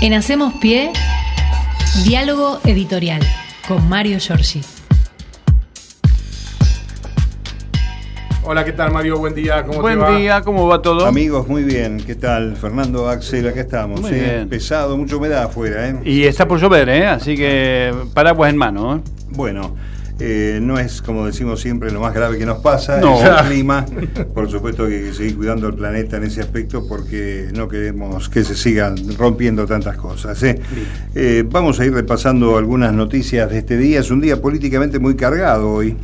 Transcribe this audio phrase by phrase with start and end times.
[0.00, 0.92] En Hacemos Pie,
[2.04, 3.20] diálogo editorial
[3.66, 4.60] con Mario Giorgi.
[8.44, 9.18] Hola, ¿qué tal Mario?
[9.18, 10.16] Buen día, ¿cómo Buen te va?
[10.16, 11.04] día, ¿cómo va todo?
[11.04, 11.98] Amigos, muy bien.
[11.98, 12.54] ¿Qué tal?
[12.56, 14.00] Fernando, Axel, acá estamos.
[14.00, 14.20] Muy ¿eh?
[14.20, 14.48] bien.
[14.48, 15.88] Pesado, mucha humedad afuera.
[15.88, 16.00] ¿eh?
[16.04, 17.08] Y está por llover, ¿eh?
[17.08, 19.00] Así que paraguas en mano, ¿eh?
[19.30, 19.74] Bueno,
[20.20, 23.18] eh, no es, como decimos siempre, lo más grave que nos pasa, No.
[23.18, 23.86] es el clima.
[24.34, 28.28] Por supuesto que hay que seguir cuidando el planeta en ese aspecto porque no queremos
[28.28, 30.42] que se sigan rompiendo tantas cosas.
[30.42, 30.60] ¿eh?
[31.14, 34.00] Eh, vamos a ir repasando algunas noticias de este día.
[34.00, 35.96] Es un día políticamente muy cargado hoy.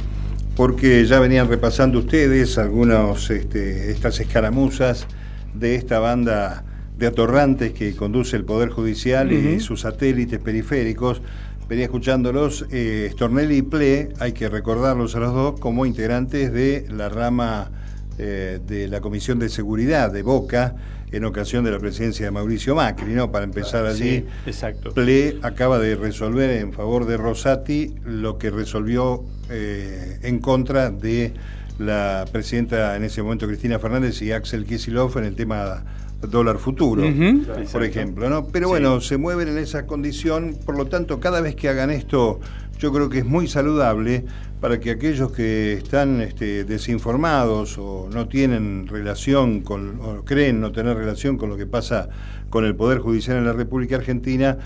[0.57, 5.09] Porque ya venían repasando ustedes algunos este, estas escaramuzas
[5.53, 6.63] de esta banda
[6.97, 11.23] de atorrantes que conduce el Poder Judicial y sus satélites periféricos.
[11.69, 16.87] Venía escuchándolos, eh, Stornelli y Ple, hay que recordarlos a los dos como integrantes de
[16.91, 17.71] la rama
[18.19, 20.77] eh, de la Comisión de Seguridad de Boca
[21.11, 23.33] en ocasión de la presidencia de Mauricio Macri, ¿no?
[23.33, 24.19] Para empezar allí.
[24.19, 24.93] Sí, exacto.
[24.93, 31.33] Ple acaba de resolver en favor de Rosati lo que resolvió eh, en contra de
[31.79, 35.85] la presidenta en ese momento Cristina Fernández y Axel Kicillof en el tema
[36.31, 37.81] dólar futuro, por exacto.
[37.83, 38.47] ejemplo, ¿no?
[38.47, 38.71] Pero Sí.
[38.71, 42.41] bueno, se mueven en esa condición, por lo tanto, cada vez que hagan esto,
[42.79, 44.25] yo creo que es muy saludable
[44.61, 50.73] para que aquellos que están este, desinformados o no tienen relación con, o creen no
[50.73, 52.09] tener relación con lo que pasa
[52.51, 54.57] con el Poder Judicial en la República Argentina,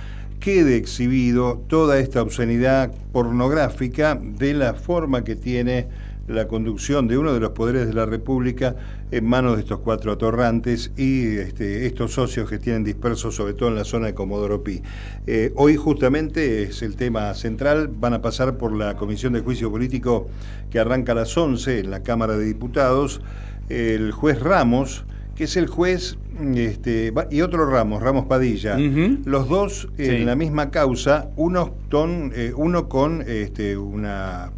[0.40, 5.88] quede exhibido toda esta obscenidad pornográfica de la forma que tiene
[6.28, 8.76] la conducción de uno de los poderes de la República
[9.10, 13.70] en manos de estos cuatro atorrantes y este, estos socios que tienen dispersos sobre todo
[13.70, 14.82] en la zona de Comodoro Pi.
[15.26, 19.70] Eh, hoy justamente es el tema central, van a pasar por la Comisión de Juicio
[19.70, 20.28] Político
[20.70, 23.20] que arranca a las 11 en la Cámara de Diputados,
[23.68, 25.04] el juez Ramos,
[25.34, 26.18] que es el juez,
[26.56, 28.76] este, y otro Ramos, Ramos Padilla,
[29.24, 30.04] los dos Sí.
[30.06, 34.50] en la misma causa, uno con, eh, uno con este, una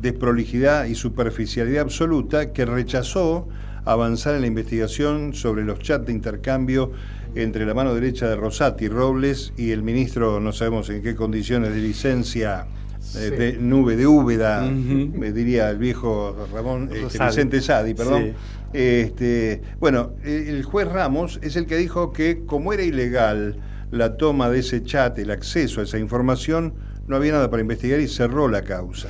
[0.00, 3.48] desprolijidad y superficialidad absoluta que rechazó
[3.84, 6.92] avanzar en la investigación sobre los chats de intercambio
[7.34, 11.74] entre la mano derecha de Rosati Robles y el ministro, no sabemos en qué condiciones
[11.74, 12.66] de licencia
[13.14, 13.30] eh, Sí.
[13.30, 17.24] de nube de Úbeda, me diría el viejo Ramón este.
[17.24, 18.22] Vicente Sadi, perdón.
[18.24, 18.32] Sí.
[18.72, 23.58] Este, bueno, el juez Ramos es el que dijo que como era ilegal
[23.92, 26.74] la toma de ese chat, el acceso a esa información,
[27.06, 29.08] no había nada para investigar y cerró la causa.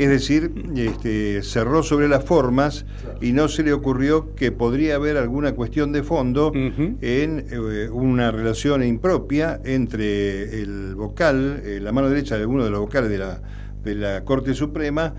[0.00, 2.86] Es decir, este, cerró sobre las formas
[3.20, 8.30] y no se le ocurrió que podría haber alguna cuestión de fondo en eh, una
[8.30, 13.18] relación impropia entre el vocal, eh, la mano derecha de uno de los vocales de
[13.18, 13.42] la,
[13.84, 15.12] de la Corte Suprema,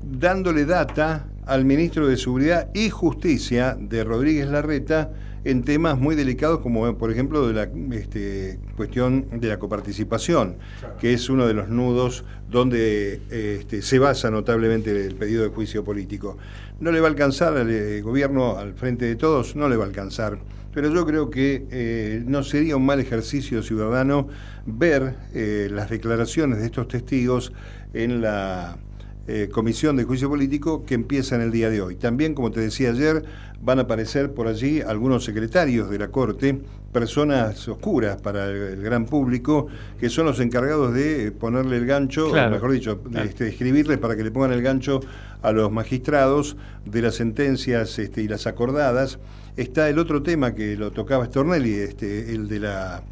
[0.00, 5.10] dándole data al ministro de Seguridad y Justicia de Rodríguez Larreta
[5.44, 10.56] en temas muy delicados como por ejemplo de la este, cuestión de la coparticipación,
[11.00, 15.48] que es uno de los nudos donde eh, este, se basa notablemente el pedido de
[15.48, 16.36] juicio político.
[16.80, 19.84] No le va a alcanzar al eh, gobierno al frente de todos, no le va
[19.84, 20.38] a alcanzar.
[20.72, 24.28] Pero yo creo que eh, no sería un mal ejercicio ciudadano
[24.66, 27.52] ver eh, las declaraciones de estos testigos
[27.92, 28.78] en la
[29.26, 31.96] eh, Comisión de Juicio Político que empieza en el día de hoy.
[31.96, 33.24] También, como te decía ayer,
[33.62, 36.58] van a aparecer por allí algunos secretarios de la Corte,
[36.92, 39.66] personas oscuras para el, gran público,
[39.98, 42.48] que son los encargados de ponerle el gancho, Claro.
[42.48, 45.00] o mejor dicho, de, este, escribirles para que le pongan el gancho
[45.42, 49.18] a los magistrados de las sentencias este, y las acordadas.
[49.56, 53.02] Está el otro tema que lo tocaba Stornelli, este, el de la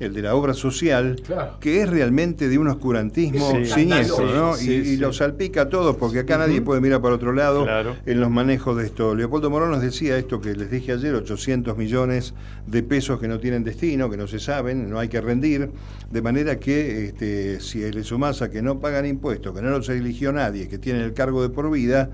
[0.00, 1.56] el de la obra social, Claro.
[1.60, 3.64] que es realmente de un oscurantismo Sí.
[3.66, 4.54] siniestro, ¿no?
[4.54, 7.96] Sí, y, lo salpica a todos, porque acá nadie puede mirar para otro lado Claro.
[8.06, 9.14] en los manejos de esto.
[9.14, 12.34] Leopoldo Morón nos decía esto que les dije ayer, 800 millones
[12.66, 15.70] de pesos que no tienen destino, que no se saben, no hay que rendir,
[16.10, 19.88] de manera que este, si le sumás a que no pagan impuestos, que no los
[19.88, 22.10] eligió nadie, que tienen el cargo de por vida,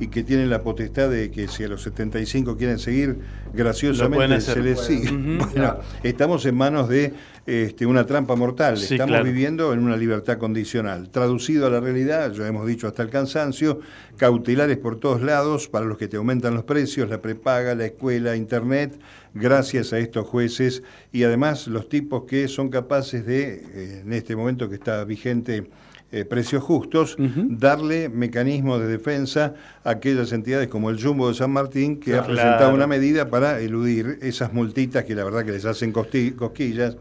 [0.00, 3.18] y que tienen la potestad de que si a los 75 quieren seguir,
[3.52, 5.10] graciosamente se les sigue.
[5.10, 7.12] Bueno, estamos en manos de
[7.46, 9.24] este, una trampa mortal, Sí, estamos claro.
[9.24, 11.08] viviendo en una libertad condicional.
[11.10, 13.80] Traducido a la realidad, ya hemos dicho hasta el cansancio,
[14.16, 18.36] cautelares por todos lados para los que te aumentan los precios, la prepaga, la escuela,
[18.36, 18.98] internet,
[19.34, 20.82] gracias a estos jueces
[21.12, 25.70] y además los tipos que son capaces de, eh, en este momento que está vigente
[26.10, 31.50] eh, precios justos, darle mecanismos de defensa a aquellas entidades como el Jumbo de San
[31.50, 35.66] Martín, que ha presentado una medida para eludir esas multitas que la verdad que les
[35.66, 36.96] hacen cosquillas.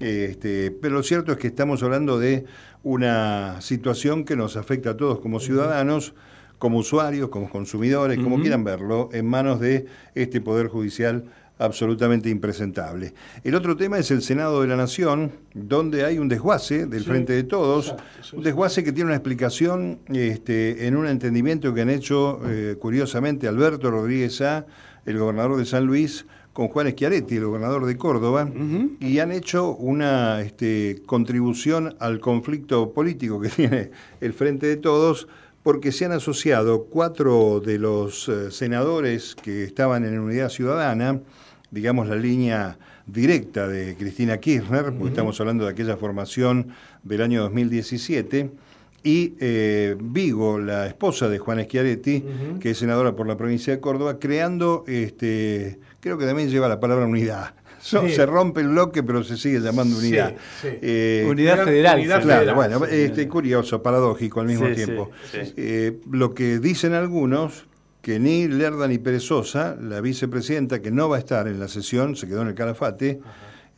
[0.00, 2.46] Este, pero lo cierto es que estamos hablando de
[2.82, 6.14] una situación que nos afecta a todos como ciudadanos,
[6.58, 11.24] como usuarios, como consumidores, como quieran verlo, en manos de este Poder Judicial
[11.58, 13.14] absolutamente impresentable.
[13.42, 17.32] El otro tema es el Senado de la Nación, donde hay un desguace del Frente
[17.32, 17.94] de Todos,
[18.32, 23.48] un desguace que tiene una explicación este, en un entendimiento que han hecho, eh, curiosamente,
[23.48, 24.66] Alberto Rodríguez A.,
[25.06, 28.50] el gobernador de San Luis, con Juan Schiaretti, el gobernador de Córdoba,
[28.98, 33.90] y han hecho una este, contribución al conflicto político que tiene
[34.22, 35.28] el Frente de Todos,
[35.62, 41.20] porque se han asociado cuatro de los eh, senadores que estaban en Unidad Ciudadana,
[41.70, 46.68] digamos, la línea directa de Cristina Kirchner, porque estamos hablando de aquella formación
[47.02, 48.50] del año 2017,
[49.02, 52.24] y eh, Vigo, la esposa de Juan Schiaretti,
[52.60, 56.80] que es senadora por la provincia de Córdoba, creando, este, creo que también lleva la
[56.80, 57.54] palabra unidad.
[57.80, 60.34] Se rompe el bloque, pero se sigue llamando unidad.
[60.64, 62.02] Eh, unidad federal.
[62.20, 65.10] claro, bueno, este, curioso, paradójico al mismo tiempo.
[65.32, 67.66] Eh, lo que dicen algunos,
[68.06, 72.14] que ni Lerda ni Perezosa, la vicepresidenta, que no va a estar en la sesión,
[72.14, 73.18] se quedó en el calafate,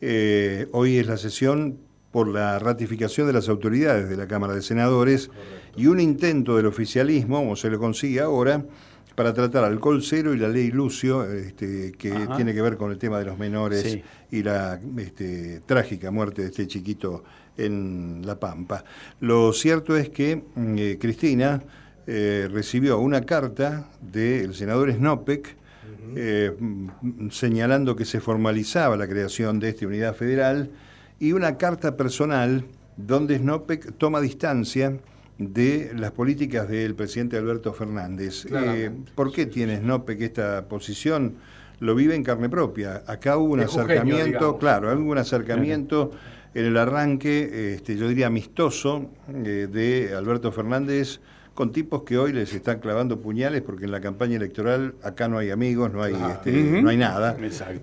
[0.01, 1.79] eh, hoy es la sesión
[2.11, 5.31] por la ratificación de las autoridades de la Cámara de Senadores
[5.75, 8.63] y un intento del oficialismo, como se lo consigue ahora,
[9.15, 12.99] para tratar alcohol cero y la ley Lucio, este, que tiene que ver con el
[12.99, 13.97] tema de los menores
[14.29, 17.23] y la este, trágica muerte de este chiquito
[17.57, 18.83] en La Pampa.
[19.21, 21.63] Lo cierto es que mm, eh, Cristina
[22.11, 25.55] eh, recibió una carta del senador Snopek
[26.15, 26.51] eh,
[27.29, 30.71] señalando que se formalizaba la creación de esta unidad federal
[31.19, 32.65] y una carta personal
[32.97, 34.97] donde Snopek toma distancia
[35.37, 38.47] de las políticas del presidente Alberto Fernández.
[38.51, 41.35] Eh, ¿Por qué tiene Snopek esta posición?
[41.79, 43.03] Lo vive en carne propia.
[43.05, 46.09] Acá hubo un acercamiento, claro, hubo un acercamiento
[46.55, 51.19] en el arranque, este, yo diría amistoso, de Alberto Fernández
[51.53, 55.37] con tipos que hoy les están clavando puñales porque en la campaña electoral acá no
[55.37, 57.35] hay amigos, no hay, este, no hay nada.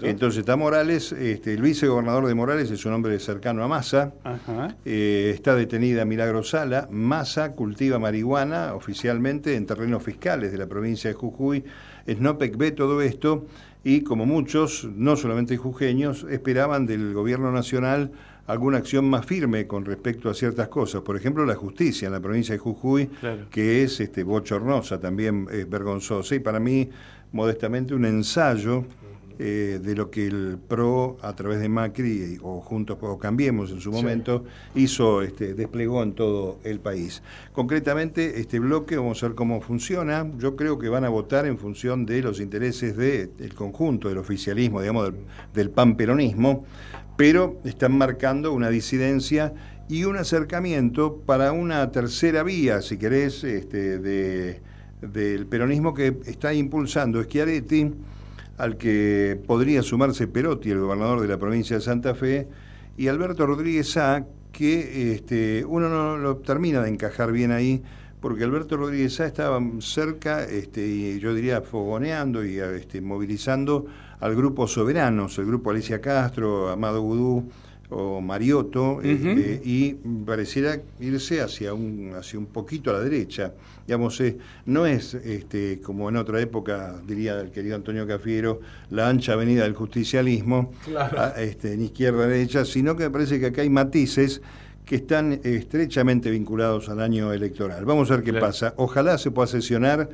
[0.02, 4.14] Entonces está Morales, este, el vicegobernador de Morales es un hombre cercano a Massa,
[4.84, 11.10] eh, está detenida Milagro Sala, Massa cultiva marihuana oficialmente en terrenos fiscales de la provincia
[11.10, 11.64] de Jujuy,
[12.08, 13.46] Snopec ve todo esto
[13.84, 18.10] y como muchos, no solamente jujeños, esperaban del gobierno nacional
[18.46, 21.02] alguna acción más firme con respecto a ciertas cosas.
[21.02, 23.10] Por ejemplo, la justicia en la provincia de Jujuy,
[23.50, 26.34] que es este, bochornosa, también es vergonzosa.
[26.34, 26.88] Y para mí,
[27.32, 28.84] modestamente, un ensayo
[29.38, 33.80] eh, de lo que el PRO, a través de Macri o Juntos o Cambiemos en
[33.80, 34.44] su momento,
[34.74, 37.22] hizo, este, desplegó en todo el país.
[37.52, 40.30] Concretamente, este bloque, vamos a ver cómo funciona.
[40.38, 44.80] Yo creo que van a votar en función de los intereses del conjunto del oficialismo,
[44.80, 45.14] digamos, del,
[45.54, 46.64] del panperonismo
[47.16, 49.54] pero están marcando una disidencia
[49.88, 57.22] y un acercamiento para una tercera vía, si querés, este, del peronismo que está impulsando
[57.22, 57.92] Schiaretti,
[58.58, 62.48] al que podría sumarse Perotti, el gobernador de la provincia de Santa Fe,
[62.96, 67.82] y Alberto Rodríguez A, que este, uno no lo termina de encajar bien ahí,
[68.20, 73.86] porque Alberto Rodríguez A estaba cerca, este, y yo diría fogoneando y este, movilizando
[74.20, 77.50] al grupo Soberanos, el grupo Alicia Castro, Amado Gudú
[77.90, 79.94] o Mariotto, este, y
[80.24, 83.52] pareciera irse hacia un, hacia un poquito a la derecha.
[83.86, 88.60] Digamos, eh, no es este, como en otra época, diría el querido Antonio Cafiero,
[88.90, 90.72] la ancha avenida del justicialismo,
[91.36, 94.42] este, ni izquierda-derecha, sino que me parece que acá hay matices
[94.84, 97.84] que están estrechamente vinculados al año electoral.
[97.84, 98.74] Vamos a ver qué pasa.
[98.76, 100.08] Ojalá se pueda sesionar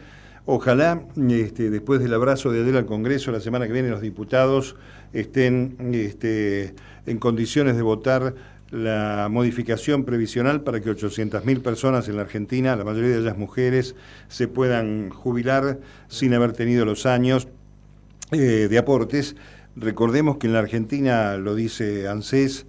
[0.44, 4.74] Ojalá, este, después del abrazo de Adela al Congreso, la semana que viene los diputados
[5.12, 6.74] estén este,
[7.06, 8.34] en condiciones de votar
[8.70, 13.94] la modificación previsional para que 800.000 personas en la Argentina, la mayoría de ellas mujeres,
[14.28, 15.78] se puedan jubilar
[16.08, 17.48] sin haber tenido los años
[18.30, 19.36] eh, de aportes.
[19.76, 22.66] Recordemos que en la Argentina, lo dice ANSES,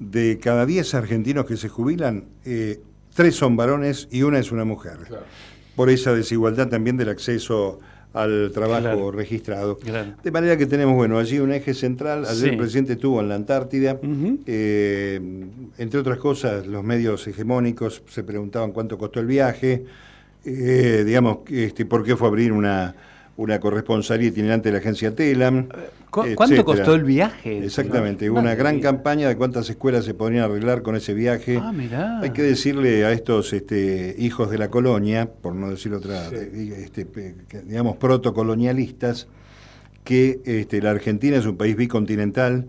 [0.00, 2.80] de cada 10 argentinos que se jubilan, eh,
[3.14, 4.98] tres son varones y una es una mujer
[5.76, 7.78] por esa desigualdad también del acceso
[8.16, 9.78] al trabajo registrado.
[10.24, 12.24] De manera que tenemos, bueno, allí un eje central.
[12.24, 13.98] Ayer el presidente estuvo en la Antártida.
[14.46, 15.20] Eh,
[15.76, 19.84] entre otras cosas, los medios hegemónicos se preguntaban cuánto costó el viaje,
[20.44, 22.94] eh, digamos, este, por qué fue a abrir una
[23.36, 25.68] una corresponsalía itinerante de la agencia Telam.
[26.10, 27.64] ¿Cuánto costó el viaje?
[27.64, 31.60] Exactamente, una gran campaña de cuántas escuelas se podrían arreglar con ese viaje.
[31.62, 32.20] Ah, mirá.
[32.20, 37.06] Hay que decirle a estos este, hijos de la colonia, por no decir otra, este,
[37.64, 39.28] digamos, protocolonialistas,
[40.04, 42.68] que este, la Argentina es un país bicontinental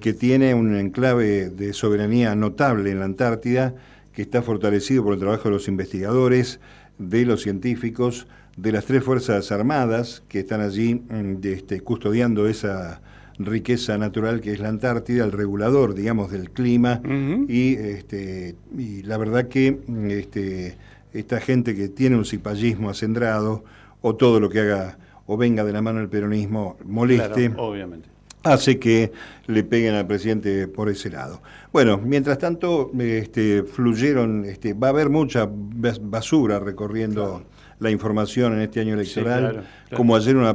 [0.00, 3.74] que tiene un enclave de soberanía notable en la Antártida,
[4.12, 6.60] que está fortalecido por el trabajo de los investigadores,
[6.98, 13.00] de los científicos, de las tres Fuerzas Armadas que están allí mm, este, custodiando esa
[13.38, 17.02] riqueza natural que es la Antártida, el regulador, digamos, del clima,
[17.48, 20.78] y, este, y la verdad que este,
[21.12, 23.62] esta gente que tiene un cipallismo acendrado,
[24.00, 28.08] o todo lo que haga o venga de la mano del peronismo moleste, obviamente.
[28.44, 29.12] hace que
[29.46, 31.42] le peguen al presidente por ese lado.
[31.72, 37.42] Bueno, mientras tanto, este, fluyeron, este, va a haber mucha basura recorriendo
[37.78, 39.64] la información en este año electoral,
[39.94, 40.52] como ayer una,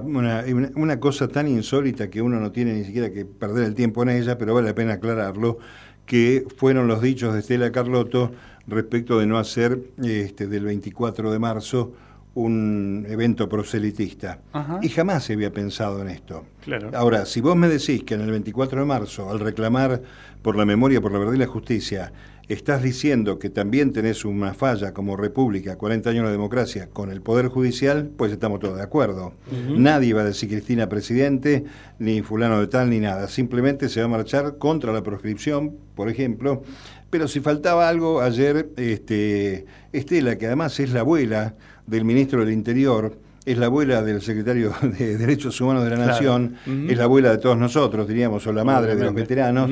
[0.76, 4.10] una, cosa tan insólita que uno no tiene ni siquiera que perder el tiempo en
[4.10, 5.60] ella, pero vale la pena aclararlo,
[6.06, 8.32] que fueron los dichos de Estela Carlotto
[8.68, 11.94] respecto de no hacer este, del 24 de marzo
[12.34, 14.40] un evento proselitista.
[14.82, 16.46] Y jamás se había pensado en esto.
[16.94, 20.02] Ahora, si vos me decís que en el 24 de marzo, al reclamar
[20.42, 22.14] por la memoria, por la verdad y la justicia,
[22.54, 27.22] estás diciendo que también tenés una falla como república, 40 años de democracia, con el
[27.22, 29.34] Poder Judicial, pues estamos todos de acuerdo.
[29.70, 31.64] Nadie va a decir Cristina presidente,
[32.00, 33.28] ni fulano de tal, ni nada.
[33.28, 36.64] Simplemente se va a marchar contra la proscripción, por ejemplo.
[37.10, 41.56] Pero si faltaba algo, ayer este, Estela, que además es la abuela
[41.88, 46.56] del ministro del Interior, es la abuela del secretario de Derechos Humanos de la Nación,
[46.66, 49.70] es la abuela de todos nosotros, diríamos, o la madre de los veteranos,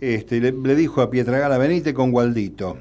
[0.00, 2.78] este, le, le, dijo a Pietragala, venite con Gualdito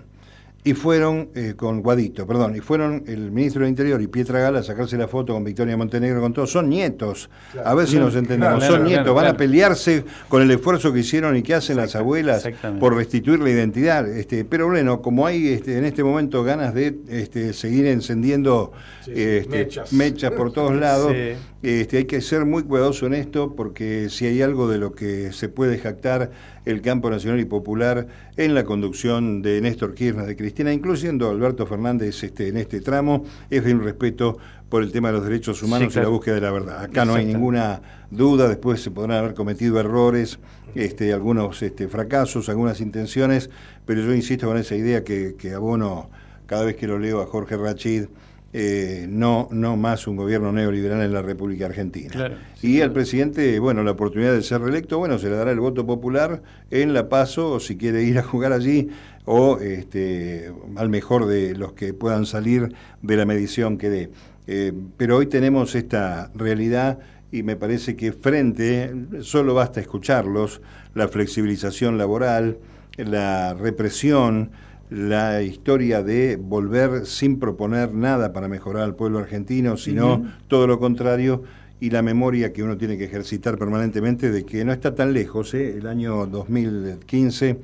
[0.67, 4.59] y fueron eh, con Guadito, perdón, y fueron el ministro del Interior y Pietra Gala
[4.59, 7.29] a sacarse la foto con Victoria Montenegro, con todos, son nietos,
[7.63, 11.37] a ver si nos entendemos, son nietos, van a pelearse con el esfuerzo que hicieron
[11.37, 12.45] y que hacen las abuelas
[12.81, 16.97] por restituir la identidad, este, pero bueno, como hay este, en este momento ganas de
[17.07, 18.73] este, seguir encendiendo
[19.07, 20.31] este, mechas.
[20.31, 21.13] por todos lados,
[21.63, 25.31] este, hay que ser muy cuidadoso en esto porque si hay algo de lo que
[25.31, 26.31] se puede jactar
[26.65, 31.65] el campo nacional y popular en la conducción de Néstor Kirchner, de Cristina, incluyendo Alberto
[31.65, 34.37] Fernández este, en este tramo, es de un respeto
[34.69, 36.83] por el tema de los derechos humanos y la búsqueda de la verdad.
[36.83, 40.39] Acá no hay ninguna duda, después se podrán haber cometido errores,
[40.75, 43.49] este, algunos este, fracasos, algunas intenciones,
[43.85, 46.09] pero yo insisto con esa idea que, que abono
[46.45, 48.05] cada vez que lo leo a Jorge Rachid,
[48.59, 52.39] eh, no, no más un gobierno neoliberal en la República Argentina.
[52.63, 55.85] y al presidente, bueno, la oportunidad de ser reelecto, bueno, se le dará el voto
[55.85, 58.89] popular en La Paso, o si quiere ir a jugar allí,
[59.25, 62.73] o este, al mejor de los que puedan salir
[63.03, 64.09] de la medición que dé.
[64.47, 66.97] Eh, pero hoy tenemos esta realidad
[67.31, 70.61] y me parece que frente, solo basta escucharlos,
[70.95, 72.57] la flexibilización laboral,
[72.97, 74.49] la represión,
[74.89, 80.79] la historia de volver sin proponer nada para mejorar al pueblo argentino, sino todo lo
[80.79, 81.43] contrario,
[81.79, 85.53] y la memoria que uno tiene que ejercitar permanentemente de que no está tan lejos,
[85.53, 85.77] ¿eh?
[85.77, 87.59] el año 2015,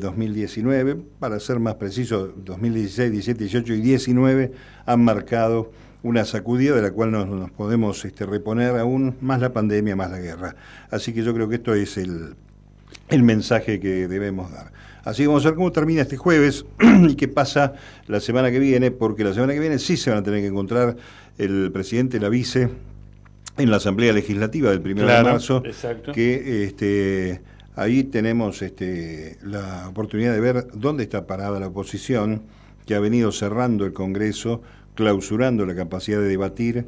[0.00, 4.52] 2019, eh, para ser más preciso, 2016, 17, 18 y 19
[4.86, 5.72] han marcado
[6.04, 10.10] una sacudida de la cual nos, nos podemos este, reponer aún más la pandemia, más
[10.10, 10.54] la guerra.
[10.90, 12.36] Así que yo creo que esto es el,
[13.14, 14.72] el mensaje que debemos dar.
[15.04, 16.64] Así que vamos a ver cómo termina este jueves
[17.08, 17.74] y qué pasa
[18.06, 20.46] la semana que viene, porque la semana que viene sí se van a tener que
[20.46, 20.96] encontrar
[21.38, 22.70] el presidente la vice
[23.56, 25.62] en la Asamblea Legislativa del 1 de marzo,
[26.12, 27.42] que este,
[27.76, 32.42] ahí tenemos este, la oportunidad de ver dónde está parada la oposición,
[32.86, 34.62] que ha venido cerrando el Congreso,
[34.94, 36.86] clausurando la capacidad de debatir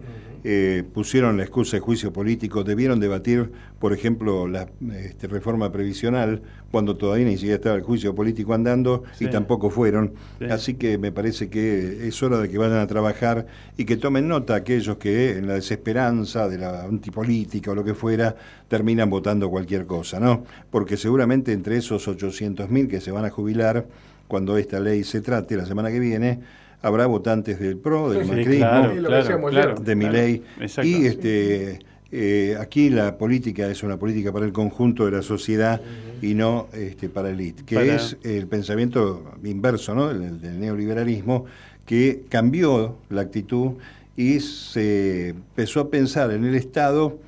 [0.49, 6.41] eh, pusieron la excusa de juicio político, debieron debatir, por ejemplo, la este, reforma previsional,
[6.71, 10.15] cuando todavía ni siquiera estaba el juicio político andando y tampoco fueron.
[10.49, 14.29] Así que me parece que es hora de que vayan a trabajar y que tomen
[14.29, 18.37] nota aquellos que en la desesperanza de la antipolítica o lo que fuera,
[18.69, 20.45] terminan votando cualquier cosa, ¿no?
[20.71, 23.89] Porque seguramente entre esos 800.000 que se van a jubilar,
[24.29, 26.39] cuando esta ley se trate la semana que viene,
[26.83, 30.43] habrá votantes del PRO, del macrismo, de mi ley.
[30.83, 31.79] Y este,
[32.13, 35.81] eh, aquí la política es una política para el conjunto de la sociedad
[36.23, 40.09] y no este, para el élite, que es el pensamiento inverso ¿no?
[40.09, 41.47] del, neoliberalismo,
[41.85, 43.73] que cambió la actitud
[44.17, 47.19] y se empezó a pensar en el Estado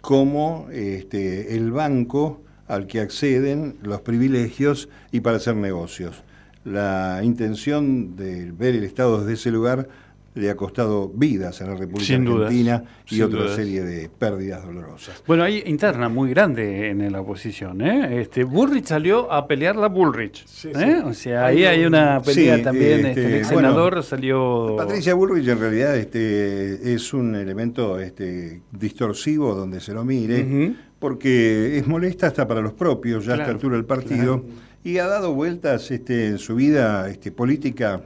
[0.00, 6.22] como este, el banco al que acceden los privilegios y para hacer negocios
[6.66, 9.88] la intención de ver el Estado desde ese lugar
[10.34, 15.22] le ha costado vidas a la República Argentina y otra serie de pérdidas dolorosas.
[15.26, 17.80] Bueno, hay interna muy grande en la oposición.
[17.80, 18.20] ¿eh?
[18.20, 20.44] Este, Bullrich salió a pelear la Bullrich.
[20.66, 21.00] ¿eh?
[21.02, 23.06] O sea, ahí hay una pelea también.
[23.06, 24.74] Este, este, el senador salió.
[24.76, 31.78] Patricia Bullrich en realidad este, es un elemento este, distorsivo donde se lo mire, porque
[31.78, 34.44] es molesta hasta para los propios, ya a esta altura del partido
[34.86, 38.02] y ha dado vueltas este, en su vida este, política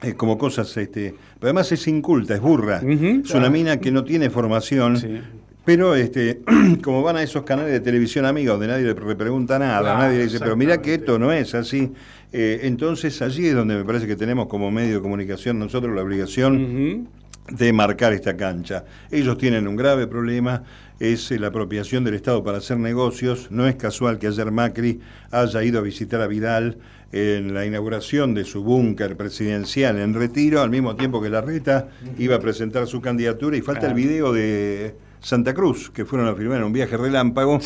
[0.00, 4.04] eh, como cosas, este, pero además es inculta, es burra, es una mina que no
[4.04, 5.24] tiene formación.
[5.64, 6.38] Pero este,
[6.84, 10.24] como van a esos canales de televisión amigos donde nadie le pregunta nada, nadie le
[10.26, 11.92] dice, pero mira que esto no es así,
[12.32, 16.02] eh, entonces allí es donde me parece que tenemos como medio de comunicación nosotros la
[16.02, 17.08] obligación
[17.50, 18.84] de marcar esta cancha.
[19.10, 20.64] Ellos tienen un grave problema,
[21.00, 23.50] es la apropiación del Estado para hacer negocios.
[23.50, 25.00] No es casual que ayer Macri
[25.30, 26.78] haya ido a visitar a Vidal
[27.12, 31.88] en la inauguración de su búnker presidencial en retiro, al mismo tiempo que la reta
[32.18, 36.34] iba a presentar su candidatura y falta el video de Santa Cruz, que fueron a
[36.34, 37.58] firmar en un viaje relámpago,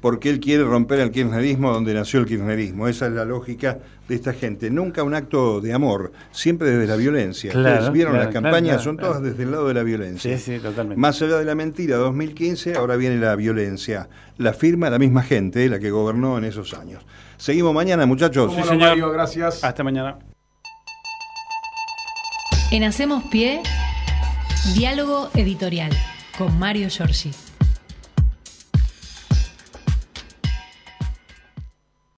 [0.00, 2.88] porque él quiere romper el kirchnerismo donde nació el kirchnerismo.
[2.88, 4.70] Esa es la lógica de esta gente.
[4.70, 7.50] Nunca un acto de amor, siempre desde la violencia.
[7.54, 10.36] Ustedes vieron las campañas, son todas desde el lado de la violencia.
[10.36, 11.00] Sí, sí, totalmente.
[11.00, 14.08] Más allá de la mentira, 2015, ahora viene la violencia.
[14.36, 17.04] La firma la misma gente, la que gobernó en esos años.
[17.36, 18.54] Seguimos mañana, muchachos.
[18.54, 19.12] Sí, señor.
[19.12, 19.64] gracias.
[19.64, 20.18] Hasta mañana.
[22.70, 23.62] En Hacemos Pie,
[24.74, 25.90] diálogo editorial
[26.38, 27.47] con Mario Giorgi.